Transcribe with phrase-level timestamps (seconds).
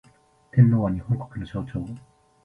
[0.51, 1.85] 天皇は、日本国の象徴